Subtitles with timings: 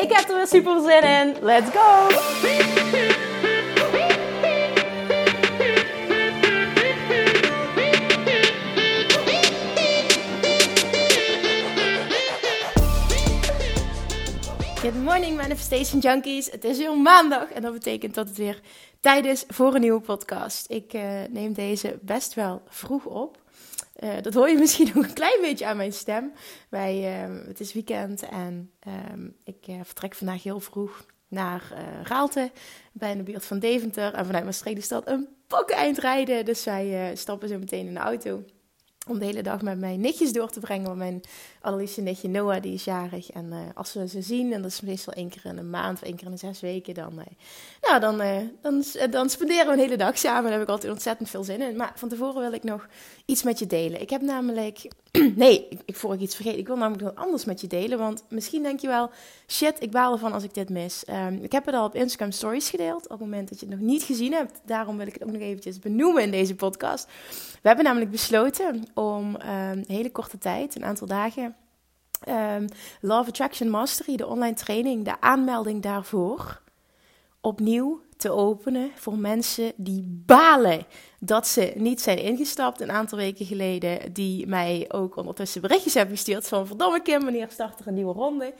[0.00, 1.36] Ik heb er weer super zin in.
[1.40, 2.08] Let's go!
[14.80, 16.50] Good morning Manifestation Junkies.
[16.50, 18.60] Het is weer maandag en dat betekent dat het weer
[19.00, 20.70] tijd is voor een nieuwe podcast.
[20.70, 23.39] Ik uh, neem deze best wel vroeg op.
[24.00, 26.32] Uh, dat hoor je misschien nog een klein beetje aan mijn stem.
[26.68, 32.50] Wij, uh, het is weekend en ehm, ik uh, vertrek vandaag heel vroeg naar Raalte,
[32.92, 34.14] bij de buurt van Deventer.
[34.14, 36.44] En vanuit Maastricht is dat een pokken eind rijden.
[36.44, 38.44] Dus wij stappen zo meteen in de auto
[39.08, 40.86] om de hele dag met mijn nichtjes door te brengen.
[40.86, 41.20] Want mijn
[41.60, 43.30] allerliefste nichtje Noah, die is jarig.
[43.30, 45.98] En uh, als we ze zien, en dat is meestal één keer in een maand
[45.98, 47.24] of één keer in de zes weken, dan, uh,
[47.80, 50.42] nou, dan, uh, dan, spenderen we een hele dag samen.
[50.42, 51.76] Daar heb ik altijd ontzettend veel zin in.
[51.76, 52.88] Maar van tevoren wil ik nog
[53.24, 54.00] iets met je delen.
[54.00, 54.88] Ik heb namelijk,
[55.34, 56.58] nee, ik, voor ik iets vergeet.
[56.58, 57.98] Ik wil namelijk nog anders met je delen.
[57.98, 59.10] Want misschien denk je wel,
[59.46, 61.04] shit, ik baal ervan als ik dit mis.
[61.08, 63.04] Um, ik heb het al op Instagram Stories gedeeld.
[63.04, 64.60] Op het moment dat je het nog niet gezien hebt.
[64.64, 67.06] Daarom wil ik het ook nog eventjes benoemen in deze podcast.
[67.62, 71.49] We hebben namelijk besloten om um, een hele korte tijd, een aantal dagen
[72.28, 72.68] um,
[73.00, 76.60] Love Attraction Mastery, de online training, de aanmelding daarvoor
[77.40, 80.86] opnieuw te openen voor mensen die balen
[81.18, 82.80] dat ze niet zijn ingestapt.
[82.80, 87.48] Een aantal weken geleden, die mij ook ondertussen berichtjes hebben gestuurd van verdomme Kim, wanneer
[87.50, 88.54] start er een nieuwe ronde?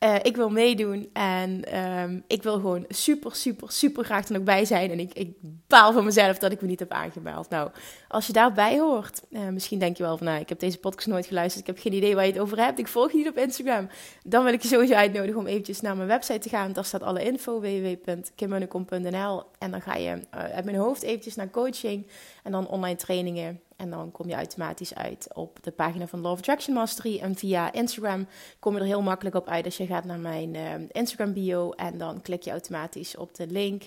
[0.00, 4.44] Uh, ik wil meedoen en um, ik wil gewoon super, super, super graag er ook
[4.44, 4.90] bij zijn.
[4.90, 7.48] En ik, ik baal van mezelf dat ik me niet heb aangemeld.
[7.50, 7.70] Nou,
[8.08, 11.06] als je daarbij hoort, uh, misschien denk je wel van, nou, ik heb deze podcast
[11.06, 11.68] nooit geluisterd.
[11.68, 12.78] Ik heb geen idee waar je het over hebt.
[12.78, 13.88] Ik volg je niet op Instagram.
[14.24, 16.72] Dan wil ik je sowieso uitnodigen om eventjes naar mijn website te gaan.
[16.72, 19.42] Daar staat alle info, www.kimmunnekom.nl.
[19.58, 22.06] En dan ga je uh, uit mijn hoofd eventjes naar coaching
[22.42, 23.60] en dan online trainingen.
[23.84, 27.18] En dan kom je automatisch uit op de pagina van Love Attraction Mastery.
[27.18, 28.26] En via Instagram
[28.58, 29.64] kom je er heel makkelijk op uit.
[29.64, 33.46] als je gaat naar mijn uh, Instagram bio en dan klik je automatisch op de
[33.46, 33.82] link.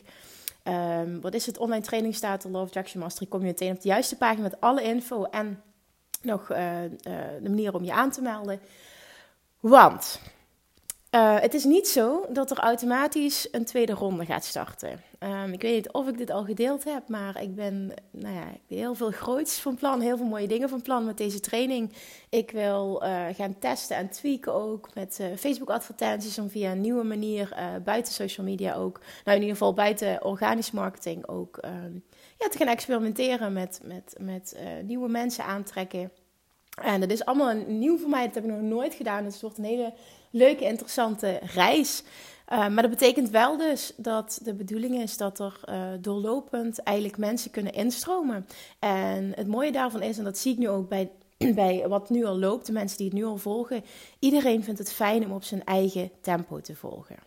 [0.63, 1.57] Um, wat is het?
[1.57, 3.29] Online training staat Love Attraction Mastery.
[3.29, 5.61] Kom je meteen op de juiste pagina met alle info en
[6.21, 6.89] nog uh, uh,
[7.41, 8.59] de manier om je aan te melden.
[9.59, 10.19] Want
[11.09, 15.01] het is niet zo dat er automatisch een tweede ronde gaat starten.
[15.19, 18.45] Um, ik weet niet of ik dit al gedeeld heb, maar ik ben, nou ja,
[18.67, 21.93] heel veel groots van plan, heel veel mooie dingen van plan met deze training.
[22.29, 27.03] Ik wil uh, gaan testen en tweaken ook met uh, Facebook-advertenties om via een nieuwe
[27.03, 32.03] manier buiten social media ook, nou in ieder geval buiten organische marketing ook, um,
[32.37, 36.11] ja, te gaan experimenteren met, met, met nieuwe mensen aantrekken.
[36.83, 39.23] En dat is allemaal nieuw voor mij, dat heb ik nog nooit gedaan.
[39.23, 39.93] Dus het wordt een hele
[40.31, 42.03] leuke, interessante reis.
[42.51, 47.17] Uh, maar dat betekent wel dus dat de bedoeling is dat er uh, doorlopend eigenlijk
[47.17, 48.47] mensen kunnen instromen.
[48.79, 51.11] En het mooie daarvan is, en dat zie ik nu ook bij,
[51.55, 53.83] bij wat nu al loopt, de mensen die het nu al volgen,
[54.19, 57.26] iedereen vindt het fijn om op zijn eigen tempo te volgen.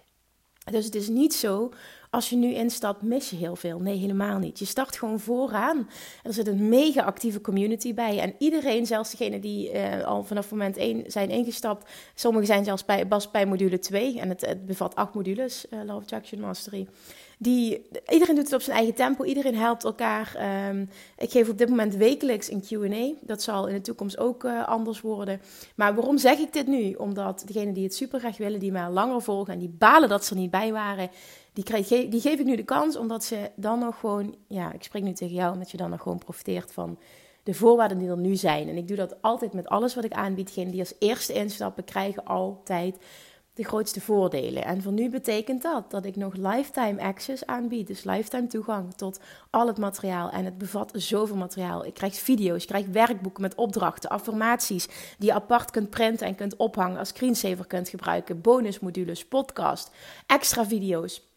[0.70, 1.70] Dus het is niet zo
[2.10, 3.78] als je nu instapt, mis je heel veel.
[3.78, 4.58] Nee, helemaal niet.
[4.58, 5.88] Je start gewoon vooraan.
[6.22, 8.18] Er zit een mega actieve community bij.
[8.18, 11.90] En iedereen, zelfs degenen die uh, al vanaf moment 1 zijn ingestapt.
[12.14, 14.20] Sommigen zijn zelfs bij, pas bij module 2.
[14.20, 16.86] En het, bevat acht modules, uh, Love Attraction Mastery.
[17.42, 19.24] Die, iedereen doet het op zijn eigen tempo.
[19.24, 20.36] Iedereen helpt elkaar.
[20.68, 23.26] Um, ik geef op dit moment wekelijks een Q&A.
[23.26, 25.40] Dat zal in de toekomst ook uh, anders worden.
[25.74, 26.92] Maar waarom zeg ik dit nu?
[26.92, 29.52] Omdat degenen die het super graag willen, die mij langer volgen...
[29.52, 31.10] en die balen dat ze er niet bij waren
[31.52, 34.82] die, krijg, die geef ik nu de kans, omdat ze dan nog gewoon, ja, ik
[34.82, 36.98] spreek nu tegen jou, omdat je dan nog gewoon profiteert van
[37.42, 38.68] de voorwaarden die er nu zijn.
[38.68, 40.46] En ik doe dat altijd met alles wat ik aanbied.
[40.46, 42.96] Degenen die als eerste instappen, krijgen altijd
[43.60, 44.64] de grootste voordelen.
[44.64, 47.86] En voor nu betekent dat dat ik nog lifetime access aanbied.
[47.86, 49.20] Dus lifetime toegang tot
[49.50, 50.30] al het materiaal.
[50.30, 51.84] En het bevat zoveel materiaal.
[51.86, 56.34] Ik krijg video's, ik krijg werkboeken met opdrachten, affirmaties die je apart kunt printen en
[56.34, 58.40] kunt ophangen als screensaver kunt gebruiken.
[58.40, 59.90] Bonusmodules, podcast,
[60.26, 61.29] extra video's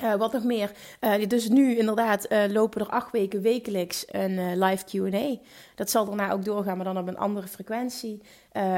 [0.00, 0.70] Uh, wat nog meer?
[1.00, 5.36] Uh, dus nu inderdaad uh, lopen er acht weken wekelijks een live QA.
[5.74, 8.22] Dat zal daarna ook doorgaan, maar dan op een andere frequentie.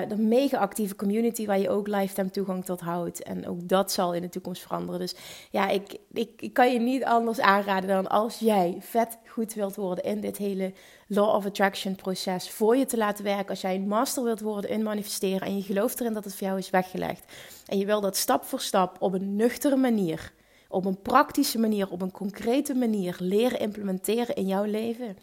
[0.09, 3.23] de mega actieve community waar je ook lifetime toegang tot houdt.
[3.23, 5.01] En ook dat zal in de toekomst veranderen.
[5.01, 5.15] Dus
[5.51, 9.77] ja, ik, ik, ik kan je niet anders aanraden dan als jij vet goed wilt
[9.77, 10.73] worden in dit hele
[11.07, 12.51] Law of Attraction proces.
[12.51, 13.49] Voor je te laten werken.
[13.49, 16.47] Als jij een master wilt worden in manifesteren en je gelooft erin dat het voor
[16.47, 17.25] jou is weggelegd.
[17.67, 20.33] En je wil dat stap voor stap op een nuchtere manier
[20.75, 25.17] op een praktische manier, op een concrete manier leren implementeren in jouw leven,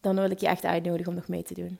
[0.00, 1.78] dan wil ik je echt uitnodigen om nog mee te doen.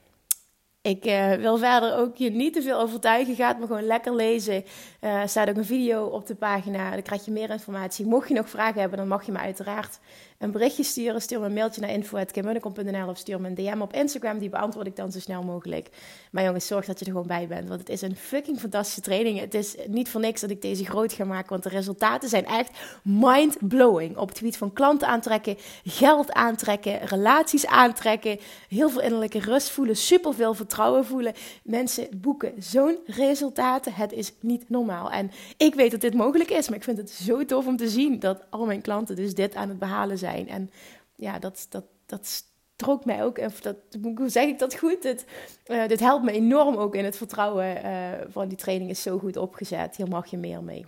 [0.80, 3.34] Ik uh, wil verder ook je niet te veel overtuigen.
[3.34, 4.64] Ga het maar gewoon lekker lezen.
[5.00, 6.90] Uh, staat ook een video op de pagina.
[6.90, 8.06] Dan krijg je meer informatie.
[8.06, 9.98] Mocht je nog vragen hebben, dan mag je me uiteraard
[10.38, 11.22] een berichtje sturen.
[11.22, 14.38] Stuur me een mailtje naar info.kimmunnekom.nl of stuur me een DM op Instagram.
[14.38, 15.88] Die beantwoord ik dan zo snel mogelijk.
[16.30, 17.68] Maar jongens, zorg dat je er gewoon bij bent.
[17.68, 19.40] Want het is een fucking fantastische training.
[19.40, 21.48] Het is niet voor niks dat ik deze groot ga maken.
[21.48, 22.70] Want de resultaten zijn echt
[23.02, 24.16] mind-blowing.
[24.16, 28.38] Op het gebied van klanten aantrekken, geld aantrekken, relaties aantrekken.
[28.68, 29.96] Heel veel innerlijke rust voelen.
[29.96, 31.32] Superveel vertrouwen voelen.
[31.62, 33.92] Mensen boeken zo'n resultaten.
[33.94, 35.10] Het is niet normaal.
[35.10, 36.68] En ik weet dat dit mogelijk is.
[36.68, 39.54] Maar ik vind het zo tof om te zien dat al mijn klanten dus dit
[39.54, 40.70] aan het behalen zijn En
[41.14, 42.44] ja, dat, dat, dat
[42.76, 43.76] trok mij ook, of dat,
[44.14, 45.02] hoe zeg ik dat goed?
[45.02, 45.24] Het,
[45.66, 49.18] uh, dit helpt me enorm ook in het vertrouwen uh, van die training is zo
[49.18, 49.96] goed opgezet.
[49.96, 50.86] Hier mag je meer mee.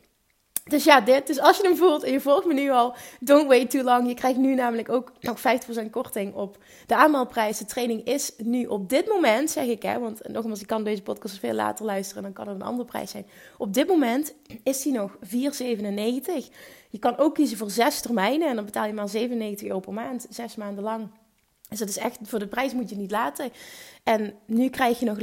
[0.71, 1.27] Dus ja, dit.
[1.27, 4.09] Dus als je hem voelt en je volgt me nu al, don't wait too long.
[4.09, 7.59] Je krijgt nu namelijk ook nog 50% korting op de aanmeldprijs.
[7.59, 11.03] De training is nu op dit moment, zeg ik hè, want nogmaals, ik kan deze
[11.03, 13.27] podcast veel later luisteren en dan kan het een andere prijs zijn.
[13.59, 15.21] Op dit moment is die nog 4,97.
[16.91, 19.93] Je kan ook kiezen voor zes termijnen en dan betaal je maar 97 euro per
[19.93, 21.09] maand, zes maanden lang.
[21.69, 23.53] Dus dat is echt, voor de prijs moet je niet laten.
[24.05, 25.19] En nu krijg je nog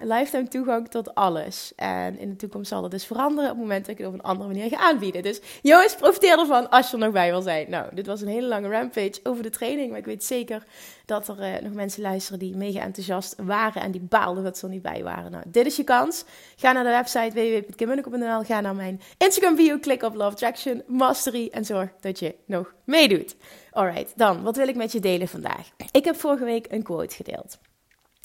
[0.00, 1.72] lifetime toegang tot alles.
[1.76, 4.14] En in de toekomst zal dat dus veranderen op het moment dat ik het op
[4.14, 5.22] een andere manier ga aanbieden.
[5.22, 7.70] Dus jongens, profiteer ervan als je er nog bij wil zijn.
[7.70, 9.90] Nou, dit was een hele lange rampage over de training.
[9.90, 10.64] Maar ik weet zeker
[11.04, 14.64] dat er uh, nog mensen luisteren die mega enthousiast waren en die baalden dat ze
[14.64, 15.30] er niet bij waren.
[15.30, 16.24] Nou, dit is je kans.
[16.56, 18.42] Ga naar de website www.kimmunnekom.nl.
[18.42, 22.74] Ga naar mijn Instagram video, klik op Love Traction Mastery en zorg dat je nog
[22.84, 23.36] meedoet.
[23.70, 25.70] Alright, dan, wat wil ik met je delen vandaag?
[25.90, 27.58] Ik heb vorige week een quote gedeeld.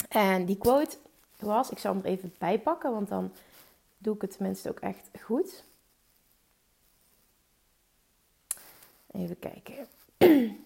[0.08, 0.96] En die quote
[1.38, 3.32] was, ik zal hem er even bij pakken, want dan
[3.98, 5.64] doe ik het tenminste ook echt goed.
[9.10, 9.86] Even kijken.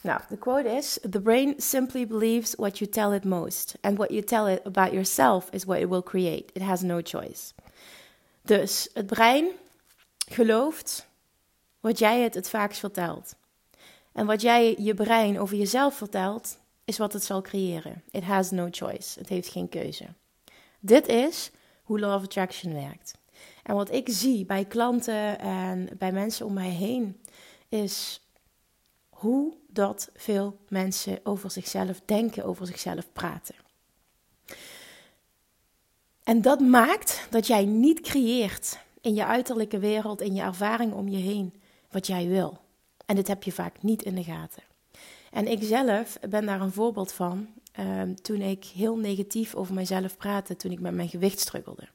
[0.00, 3.74] nou, de quote is: The brain simply believes what you tell it most.
[3.80, 6.52] And what you tell it about yourself is what it will create.
[6.52, 7.52] It has no choice.
[8.42, 9.50] Dus het brein
[10.28, 11.06] gelooft
[11.80, 13.34] wat jij het het vaakst vertelt.
[14.16, 18.02] En wat jij je brein over jezelf vertelt, is wat het zal creëren.
[18.10, 19.18] It has no choice.
[19.18, 20.04] Het heeft geen keuze.
[20.80, 21.50] Dit is
[21.82, 23.14] hoe Law of Attraction werkt.
[23.62, 27.20] En wat ik zie bij klanten en bij mensen om mij heen,
[27.68, 28.20] is
[29.08, 33.54] hoe dat veel mensen over zichzelf denken, over zichzelf praten.
[36.22, 41.08] En dat maakt dat jij niet creëert in je uiterlijke wereld, in je ervaring om
[41.08, 41.54] je heen,
[41.90, 42.64] wat jij wil.
[43.06, 44.62] En dit heb je vaak niet in de gaten.
[45.30, 50.16] En ik zelf ben daar een voorbeeld van ehm, toen ik heel negatief over mezelf
[50.16, 51.88] praatte, toen ik met mijn gewicht struggelde.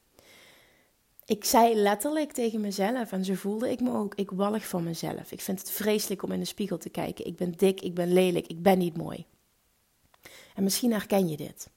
[1.25, 5.31] Ik zei letterlijk tegen mezelf, en zo voelde ik me ook, ik wallig van mezelf.
[5.31, 7.25] Ik vind het vreselijk om in de spiegel te kijken.
[7.25, 9.25] Ik ben dik, ik ben lelijk, ik ben niet mooi.
[10.55, 11.69] En misschien herken je dit.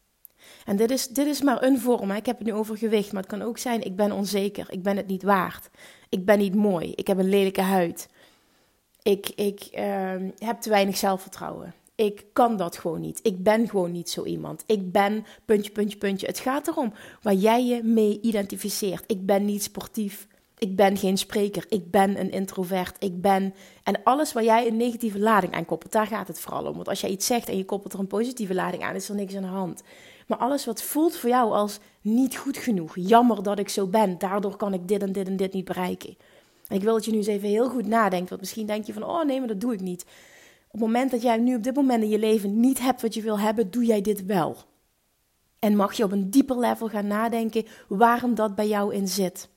[0.65, 2.11] En dit is, dit is maar een vorm.
[2.11, 4.83] Ik heb het nu over gewicht, maar het kan ook zijn: ik ben onzeker, ik
[4.83, 5.69] ben het niet waard,
[6.09, 8.09] ik ben niet mooi, ik heb een lelijke huid,
[9.05, 11.75] ik, ik uh, heb te weinig zelfvertrouwen.
[11.95, 13.21] Ik kan dat gewoon niet.
[13.23, 14.63] Ik ben gewoon niet zo iemand.
[14.67, 16.27] Ik ben puntje, puntje, puntje.
[16.27, 16.93] Het gaat erom
[17.23, 19.05] waar jij je mee identificeert.
[19.07, 20.27] Ik ben niet sportief.
[20.59, 21.67] Ik ben geen spreker.
[21.69, 22.97] Ik ben een introvert.
[23.05, 23.55] Ik ben.
[23.83, 26.75] En alles waar jij een negatieve lading aan koppelt, daar gaat het vooral om.
[26.75, 29.15] Want als jij iets zegt en je koppelt er een positieve lading aan, is er
[29.15, 29.83] niks aan de hand.
[30.27, 34.19] Maar alles wat voelt voor jou als niet goed genoeg, jammer dat ik zo ben,
[34.19, 36.17] daardoor kan ik dit en dit en dit niet bereiken.
[36.75, 38.29] En ik wil dat je nu eens even heel goed nadenkt.
[38.29, 40.03] Want misschien denk je van, oh nee, maar dat doe ik niet.
[40.67, 43.15] Op het moment dat jij nu op dit moment in je leven niet hebt wat
[43.15, 44.57] je wil hebben, doe jij dit wel.
[45.59, 49.49] En mag je op een dieper level gaan nadenken waarom dat bij jou in zit.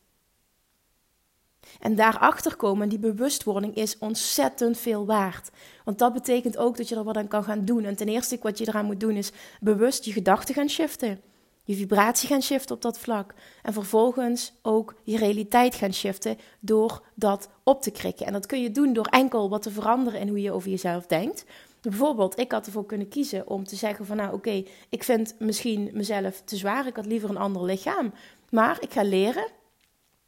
[1.79, 5.49] En daarachter komen, die bewustwording is ontzettend veel waard.
[5.83, 7.83] Want dat betekent ook dat je er wat aan kan gaan doen.
[7.83, 11.21] En ten eerste wat je eraan moet doen is bewust je gedachten gaan shiften
[11.67, 13.33] je vibratie gaan shiften op dat vlak.
[13.63, 18.25] En vervolgens ook je realiteit gaan shiften door dat op te krikken.
[18.25, 21.05] En dat kun je doen door enkel wat te veranderen in hoe je over jezelf
[21.05, 21.45] denkt.
[21.81, 25.89] Bijvoorbeeld, ik had ervoor kunnen kiezen om te zeggen van nou oké, ik vind misschien
[25.93, 28.13] mezelf te zwaar, ik had liever een ander lichaam.
[28.49, 29.47] Maar ik ga leren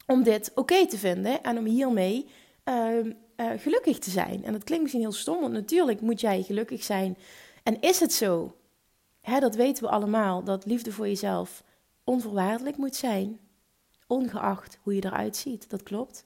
[0.05, 2.25] om dit oké te vinden en om hiermee
[2.63, 4.43] ehm, eh, gelukkig te zijn.
[4.43, 7.17] En dat klinkt misschien heel stom, want natuurlijk moet jij gelukkig zijn.
[7.63, 8.53] En is het zo?
[9.21, 11.63] Hè, dat weten we allemaal, dat liefde voor jezelf
[12.03, 13.39] onvoorwaardelijk moet zijn,
[14.07, 15.69] ongeacht hoe je eruit ziet.
[15.69, 16.25] Dat klopt.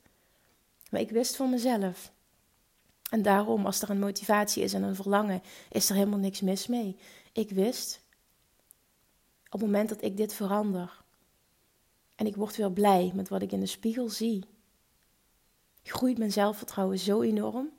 [0.89, 2.11] Maar ik wist van mezelf.
[3.09, 6.67] En daarom, als er een motivatie is en een verlangen, is er helemaal niks mis
[6.67, 6.97] mee.
[7.31, 8.01] Ik wist,
[9.45, 11.03] op het moment dat ik dit verander,
[12.15, 14.45] en ik word weer blij met wat ik in de spiegel zie,
[15.83, 17.69] groeit mijn zelfvertrouwen zo enorm.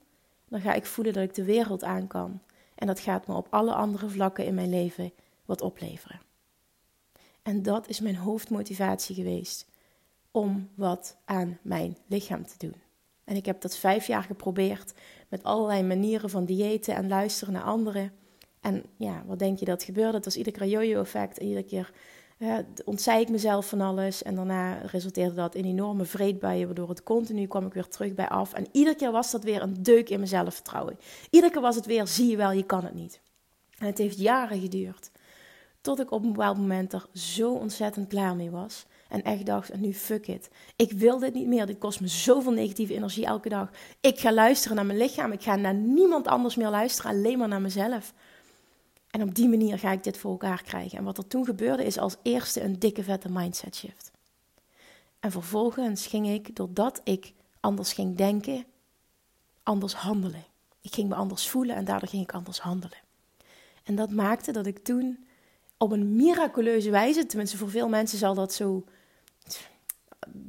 [0.48, 2.40] Dan ga ik voelen dat ik de wereld aan kan.
[2.84, 5.12] En dat gaat me op alle andere vlakken in mijn leven
[5.44, 6.20] wat opleveren.
[7.42, 9.66] En dat is mijn hoofdmotivatie geweest
[10.30, 12.74] om wat aan mijn lichaam te doen.
[13.24, 14.94] En ik heb dat vijf jaar geprobeerd
[15.28, 18.12] met allerlei manieren van diëten en luisteren naar anderen.
[18.60, 20.16] En ja, wat denk je dat gebeurde?
[20.16, 21.38] Het was iedere keer jojo-effect.
[21.38, 21.92] En iedere keer
[22.38, 24.22] uh, ik mezelf van alles.
[24.22, 28.28] En daarna resulteerde dat in enorme vreedbuien, waardoor het continu kwam ik weer terug bij
[28.28, 28.52] af.
[28.52, 30.98] En iedere keer was dat weer een deuk in mijn zelfvertrouwen.
[31.30, 33.20] Iedere keer was het weer, zie je wel, je kan het niet.
[33.78, 35.10] En het heeft jaren geduurd.
[35.80, 38.86] Tot ik op een bepaald moment er zo ontzettend klaar mee was.
[39.08, 40.50] En echt dacht, en nu fuck it.
[40.76, 41.66] Ik wil dit niet meer.
[41.66, 43.70] Dit kost me zoveel negatieve energie elke dag.
[44.00, 45.32] Ik ga luisteren naar mijn lichaam.
[45.32, 48.14] Ik ga naar niemand anders meer luisteren, alleen maar naar mezelf.
[49.14, 50.98] En op die manier ga ik dit voor elkaar krijgen.
[50.98, 54.10] En wat er toen gebeurde is als eerste een dikke vette mindset shift.
[55.20, 58.64] En vervolgens ging ik, doordat ik anders ging denken,
[59.62, 60.44] anders handelen.
[60.80, 62.98] Ik ging me anders voelen en daardoor ging ik anders handelen.
[63.82, 65.26] En dat maakte dat ik toen
[65.78, 68.84] op een miraculeuze wijze, tenminste voor veel mensen zal dat zo,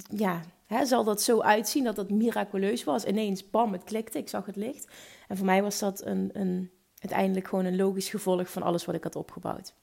[0.10, 3.06] ja, hè, zal dat zo uitzien dat dat miraculeus was.
[3.06, 4.88] Ineens, bam, het klikte, ik zag het licht.
[5.28, 6.70] En voor mij was dat een, een
[7.06, 9.74] uiteindelijk gewoon een logisch gevolg van alles wat ik had opgebouwd.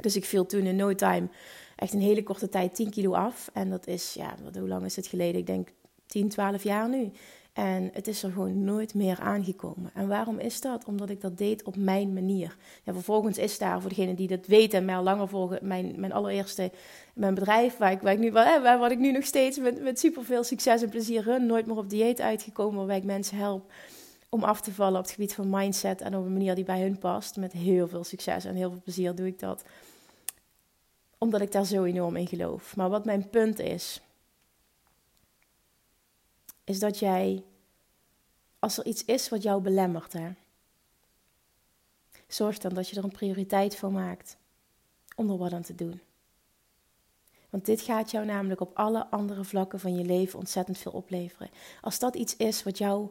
[0.00, 1.28] Dus ik viel toen in no time
[1.76, 3.50] echt een hele korte tijd 10 kilo af.
[3.52, 5.40] En dat is, ja, wat, hoe lang is het geleden?
[5.40, 5.68] Ik denk
[6.06, 7.10] 10, 12 jaar nu.
[7.52, 9.90] En het is er gewoon nooit meer aangekomen.
[9.94, 10.84] En waarom is dat?
[10.84, 12.56] Omdat ik dat deed op mijn manier.
[12.84, 16.00] Ja, vervolgens is daar, voor degenen die dat weten en mij al langer volgen, mijn,
[16.00, 16.70] mijn allereerste
[17.14, 19.98] mijn bedrijf, waar ik, waar ik nu, waar, wat ik nu nog steeds met, met
[19.98, 23.72] super veel succes en plezier run, nooit meer op dieet uitgekomen, waarbij ik mensen help
[24.30, 26.80] om af te vallen op het gebied van mindset en op een manier die bij
[26.80, 27.36] hun past.
[27.36, 29.64] Met heel veel succes en heel veel plezier doe ik dat.
[31.18, 32.76] Omdat ik daar zo enorm in geloof.
[32.76, 34.00] Maar wat mijn punt is,
[36.64, 37.44] is dat jij,
[38.58, 40.30] als er iets is wat jou belemmert, hè,
[42.26, 44.36] zorg dan dat je er een prioriteit voor maakt
[45.16, 46.00] om er wat aan te doen.
[47.50, 51.50] Want dit gaat jou namelijk op alle andere vlakken van je leven ontzettend veel opleveren.
[51.80, 53.10] Als dat iets is wat jou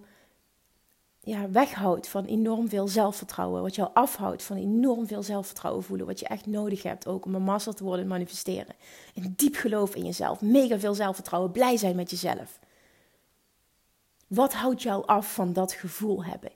[1.21, 3.61] ja, weghoudt van enorm veel zelfvertrouwen.
[3.61, 6.05] Wat jou afhoudt van enorm veel zelfvertrouwen voelen.
[6.05, 8.75] Wat je echt nodig hebt ook om een master te worden en manifesteren.
[9.15, 10.41] Een diep geloof in jezelf.
[10.41, 11.51] Mega veel zelfvertrouwen.
[11.51, 12.59] Blij zijn met jezelf.
[14.27, 16.51] Wat houdt jou af van dat gevoel hebben?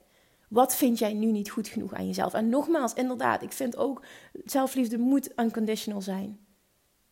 [0.48, 2.34] Wat vind jij nu niet goed genoeg aan jezelf?
[2.34, 4.02] En nogmaals, inderdaad, ik vind ook
[4.46, 6.40] zelfliefde moet unconditional zijn.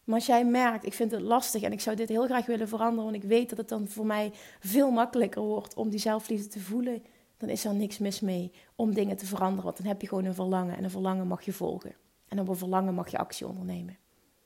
[0.03, 2.67] Maar als jij merkt, ik vind het lastig en ik zou dit heel graag willen
[2.67, 6.47] veranderen, want ik weet dat het dan voor mij veel makkelijker wordt om die zelfliefde
[6.47, 7.03] te voelen,
[7.41, 9.63] dan is er niks mis mee om dingen te veranderen.
[9.63, 11.95] Want dan heb je gewoon een verlangen en een verlangen mag je volgen.
[12.27, 13.97] En op een verlangen mag je actie ondernemen.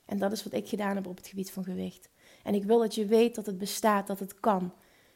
[0.05, 2.09] En dat is wat ik gedaan heb op het gebied van gewicht.
[2.43, 4.73] En ik wil dat je weet dat het bestaat, dat het kan.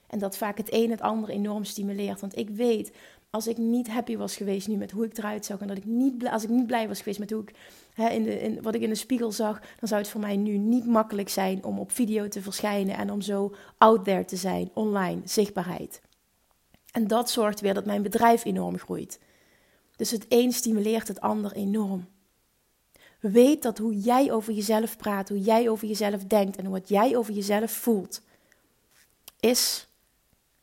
[0.07, 2.21] En dat vaak het een het ander enorm stimuleert.
[2.21, 2.91] Want ik weet,
[3.29, 5.59] als ik niet happy was geweest nu met hoe ik eruit zag.
[5.59, 7.53] En dat ik niet, als ik niet blij was geweest met hoe ik,
[7.93, 9.59] hè, in de, in, wat ik in de spiegel zag.
[9.79, 12.98] Dan zou het voor mij nu niet makkelijk zijn om op video te verschijnen.
[12.98, 16.01] En om zo out there te zijn, online, zichtbaarheid.
[16.91, 19.19] En dat zorgt weer dat mijn bedrijf enorm groeit.
[19.96, 22.08] Dus het een stimuleert het ander enorm.
[23.19, 27.17] Weet dat hoe jij over jezelf praat, hoe jij over jezelf denkt en wat jij
[27.17, 28.22] over jezelf voelt,
[29.39, 29.88] is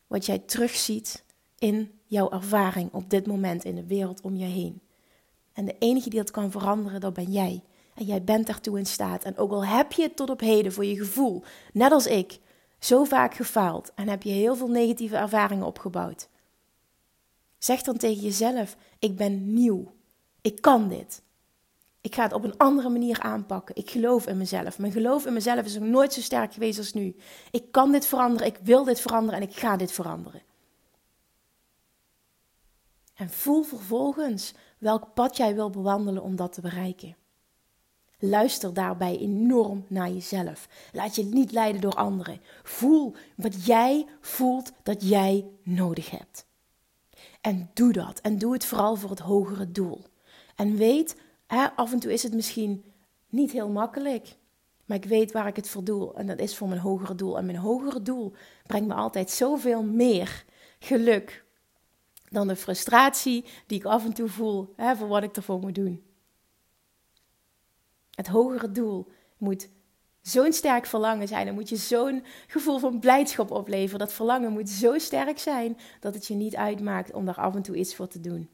[0.07, 1.23] wat jij terugziet
[1.59, 4.81] in jouw ervaring op dit moment in de wereld om je heen.
[5.53, 7.61] En de enige die dat kan veranderen, dat ben jij.
[7.93, 9.23] En jij bent daartoe in staat.
[9.23, 11.43] En ook al heb je het tot op heden voor je gevoel,
[11.73, 12.39] net als ik,
[12.79, 16.29] zo vaak gefaald en heb je heel veel negatieve ervaringen opgebouwd.
[17.57, 19.95] Zeg dan tegen jezelf: Ik ben nieuw.
[20.41, 21.21] Ik kan dit.
[22.01, 23.75] Ik ga het op een andere manier aanpakken.
[23.75, 24.79] Ik geloof in mezelf.
[24.79, 27.15] Mijn geloof in mezelf is nog nooit zo sterk geweest als nu.
[27.51, 28.47] Ik kan dit veranderen.
[28.47, 30.41] Ik wil dit veranderen en ik ga dit veranderen.
[33.13, 37.15] En voel vervolgens welk pad jij wil bewandelen om dat te bereiken.
[38.19, 40.67] Luister daarbij enorm naar jezelf.
[40.93, 42.41] Laat je niet leiden door anderen.
[42.63, 46.45] Voel wat jij voelt dat jij nodig hebt.
[47.41, 48.19] En doe dat.
[48.19, 50.03] En doe het vooral voor het hogere doel.
[50.55, 51.15] En weet,
[51.47, 52.83] hè, af en toe is het misschien
[53.29, 54.37] niet heel makkelijk.
[54.85, 56.13] Maar ik weet waar ik het voor doe.
[56.13, 57.37] En dat is voor mijn hogere doel.
[57.37, 58.33] En mijn hogere doel
[58.67, 60.45] brengt me altijd zoveel meer
[60.79, 61.45] geluk
[62.29, 65.75] dan de frustratie die ik af en toe voel hè, voor wat ik ervoor moet
[65.75, 66.06] doen.
[68.17, 69.07] Het hogere doel
[69.37, 69.69] moet
[70.21, 71.45] zo'n sterk verlangen zijn.
[71.45, 73.99] Dan moet je zo'n gevoel van blijdschap opleveren.
[73.99, 77.61] Dat verlangen moet zo sterk zijn dat het je niet uitmaakt om daar af en
[77.61, 78.49] toe iets voor te doen.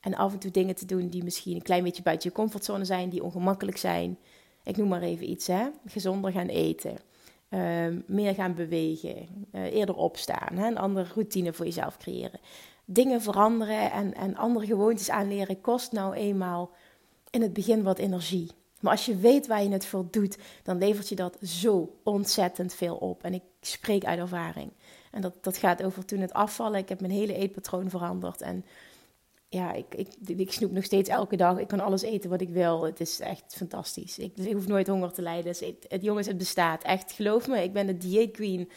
[0.00, 2.84] En af en toe dingen te doen die misschien een klein beetje buiten je comfortzone
[2.84, 4.18] zijn, die ongemakkelijk zijn.
[4.64, 5.68] Ik noem maar even iets, hè.
[5.86, 6.96] Gezonder gaan eten.
[7.48, 9.46] Ehm, meer gaan bewegen.
[9.52, 10.56] Uh, eerder opstaan.
[10.56, 10.66] Hè?
[10.66, 12.40] Een andere routine voor jezelf creëren.
[12.84, 16.70] Dingen veranderen en, en andere gewoontes aanleren kost nou eenmaal
[17.32, 18.50] in het begin wat energie.
[18.80, 22.74] Maar als je weet waar je het voor doet, dan levert je dat zo ontzettend
[22.74, 23.24] veel op.
[23.24, 24.70] En ik spreek uit ervaring.
[25.10, 26.78] En dat, dat gaat over toen het afvallen.
[26.78, 28.40] Ik heb mijn hele eetpatroon veranderd.
[28.40, 28.64] En
[29.48, 31.58] ja, ik, ik, ik snoep nog steeds elke dag.
[31.58, 32.84] Ik kan alles eten wat ik wil.
[32.84, 34.18] Het is echt fantastisch.
[34.18, 35.44] Ik, dus ik hoef nooit honger te lijden.
[35.44, 36.82] Dus het, jongens, het bestaat.
[36.82, 38.70] Echt, geloof me, ik ben de dieet queen.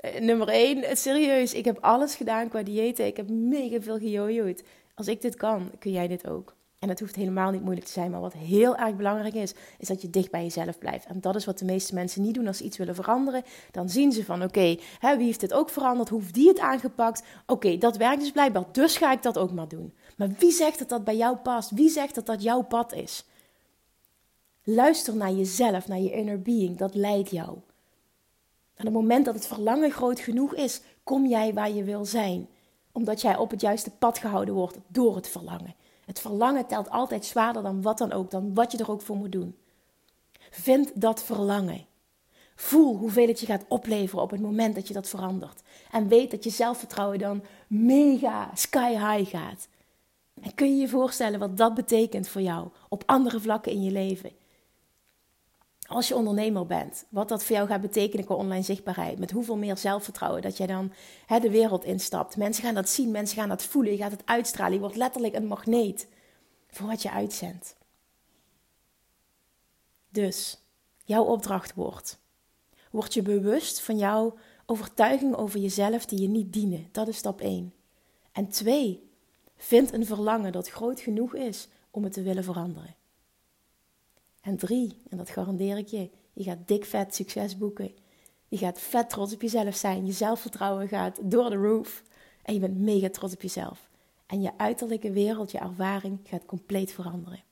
[0.00, 1.54] Uh, nummer één, serieus.
[1.54, 3.06] Ik heb alles gedaan qua diëten.
[3.06, 4.62] Ik heb mega veel gejojoed.
[4.94, 6.58] Als ik dit kan, kun jij dit ook.
[6.80, 8.10] En het hoeft helemaal niet moeilijk te zijn.
[8.10, 11.06] Maar wat heel erg belangrijk is, is dat je dicht bij jezelf blijft.
[11.06, 13.42] En dat is wat de meeste mensen niet doen als ze iets willen veranderen.
[13.70, 16.08] Dan zien ze van, oké, wie heeft dit ook veranderd?
[16.08, 17.22] Hoe heeft die het aangepakt?
[17.46, 18.64] Oké, dat werkt dus blijkbaar.
[18.72, 19.94] Dus ga ik dat ook maar doen.
[20.16, 21.70] Maar wie zegt dat dat bij jou past?
[21.70, 23.24] Wie zegt dat dat jouw pad is?
[24.62, 26.78] Luister naar jezelf, naar je inner being.
[26.78, 27.48] Dat leidt jou.
[28.74, 32.04] En op het moment dat het verlangen groot genoeg is, kom jij waar je wil
[32.04, 32.48] zijn.
[32.92, 35.74] Omdat jij op het juiste pad gehouden wordt door het verlangen.
[36.10, 39.16] Het verlangen telt altijd zwaarder dan wat dan ook, dan wat je er ook voor
[39.16, 39.56] moet doen.
[40.50, 41.86] Vind dat verlangen.
[42.54, 45.62] Voel hoeveel het je gaat opleveren op het moment dat je dat verandert.
[45.90, 49.68] En weet dat je zelfvertrouwen dan mega sky high gaat.
[50.42, 53.90] En kun je je voorstellen wat dat betekent voor jou op andere vlakken in je
[53.90, 54.30] leven?
[55.90, 59.18] Als je ondernemer bent, wat dat voor jou gaat betekenen qua online zichtbaarheid.
[59.18, 60.92] Met hoeveel meer zelfvertrouwen dat jij dan
[61.26, 62.36] hè, de wereld instapt.
[62.36, 63.92] Mensen gaan dat zien, mensen gaan dat voelen.
[63.92, 64.72] Je gaat het uitstralen.
[64.72, 66.08] Je wordt letterlijk een magneet
[66.68, 67.76] voor wat je uitzendt.
[70.08, 70.62] Dus,
[71.04, 72.18] jouw opdracht wordt.
[72.90, 74.34] Word je bewust van jouw
[74.66, 76.88] overtuiging over jezelf die je niet dienen.
[76.92, 77.74] Dat is stap 1.
[78.32, 79.10] En 2.
[79.56, 82.94] Vind een verlangen dat groot genoeg is om het te willen veranderen.
[84.40, 87.92] En drie, en dat garandeer ik je, je gaat dik vet succes boeken.
[88.48, 90.06] Je gaat vet trots op jezelf zijn.
[90.06, 92.02] Je zelfvertrouwen gaat door de roof.
[92.42, 93.88] En je bent mega trots op jezelf.
[94.26, 97.42] En je uiterlijke wereld, je ervaring gaat compleet veranderen.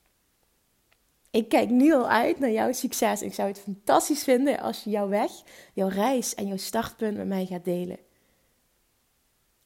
[1.30, 3.22] Ik kijk nu al uit naar jouw succes.
[3.22, 5.30] Ik zou het fantastisch vinden als je jouw weg,
[5.74, 7.98] jouw reis en jouw startpunt met mij gaat delen.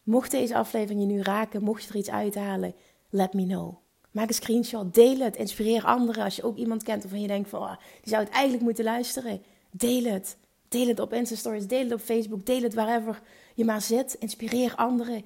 [0.03, 2.75] Mocht deze aflevering je nu raken, mocht je er iets uithalen,
[3.11, 3.77] let me know.
[4.13, 6.25] Maak een screenshot, deel het, inspireer anderen.
[6.25, 8.85] Als je ook iemand kent waarvan je denkt van, oh, die zou het eigenlijk moeten
[8.85, 9.43] luisteren.
[9.71, 10.37] Deel het.
[10.69, 13.23] Deel het op Insta Stories, deel het op Facebook, deel het wherever
[13.55, 14.15] je maar zit.
[14.15, 15.25] Inspireer anderen,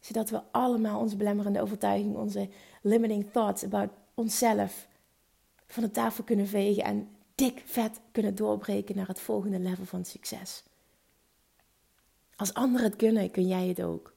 [0.00, 2.48] zodat we allemaal onze belemmerende overtuiging, onze
[2.82, 4.86] limiting thoughts about onszelf
[5.66, 10.04] van de tafel kunnen vegen en dik vet kunnen doorbreken naar het volgende level van
[10.04, 10.62] succes.
[12.36, 14.15] Als anderen het kunnen, kun jij het ook.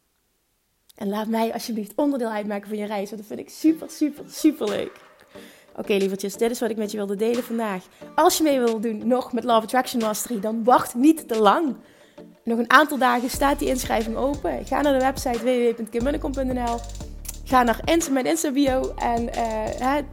[0.99, 4.23] En laat mij alsjeblieft onderdeel uitmaken van je reis, want dat vind ik super, super,
[4.27, 4.91] super leuk.
[5.69, 7.83] Oké, okay, lievertjes, dit is wat ik met je wilde delen vandaag.
[8.15, 11.75] Als je mee wil doen nog met Love Attraction Mastery, dan wacht niet te lang.
[12.43, 14.65] Nog een aantal dagen staat die inschrijving open.
[14.65, 16.79] Ga naar de website www.kimmunnekom.nl.
[17.45, 19.29] Ga naar Insta, mijn Insta bio en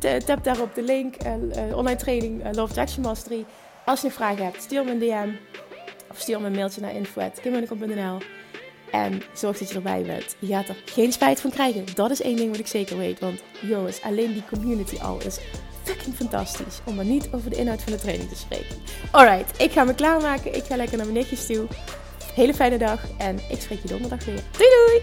[0.05, 1.15] uh, tap daar op de link.
[1.25, 3.45] Uh, online training Love Attraction Mastery.
[3.85, 5.31] Als je vraag hebt, stuur me een DM.
[6.11, 8.36] Of stuur me een mailtje naar info.kimmunnekom.nl.
[9.05, 10.37] En zorg dat je erbij bent.
[10.39, 11.85] Je gaat er geen spijt van krijgen.
[11.95, 13.21] Dat is één ding wat ik zeker weet.
[13.21, 15.39] Want jongens, alleen die community al is
[15.83, 16.81] fucking fantastisch.
[16.85, 18.77] Om maar niet over de inhoud van de training te spreken.
[19.11, 20.55] Alright, ik ga me klaarmaken.
[20.55, 21.67] Ik ga lekker naar mijn nichtjes toe.
[22.35, 23.01] Hele fijne dag.
[23.19, 24.41] En ik spreek je donderdag weer.
[24.51, 25.01] Doei doei!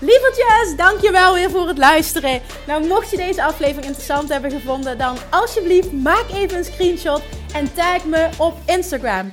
[0.00, 2.40] Lievertjes, dankjewel weer voor het luisteren.
[2.66, 7.74] Nou, mocht je deze aflevering interessant hebben gevonden, dan alsjeblieft maak even een screenshot en
[7.74, 9.32] tag me op Instagram.